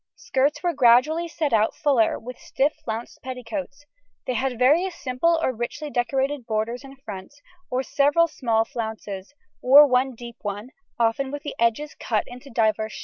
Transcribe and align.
Skirts 0.15 0.63
were 0.63 0.73
gradually 0.73 1.27
set 1.27 1.53
out 1.53 1.75
fuller, 1.75 2.17
with 2.17 2.39
stiff 2.39 2.73
flounced 2.83 3.21
petticoats; 3.21 3.85
they 4.25 4.33
had 4.33 4.57
various 4.57 4.95
simple 4.95 5.39
or 5.43 5.53
richly 5.53 5.91
decorated 5.91 6.47
borders 6.47 6.83
and 6.83 6.99
fronts, 7.03 7.39
or 7.69 7.83
several 7.83 8.27
small 8.27 8.65
flounces, 8.65 9.35
or 9.61 9.85
one 9.85 10.15
deep 10.15 10.37
one 10.41 10.71
often 10.97 11.29
with 11.29 11.43
the 11.43 11.53
edges 11.59 11.93
cut 11.93 12.23
into 12.25 12.49
divers 12.49 12.91
shapes. 12.93 12.99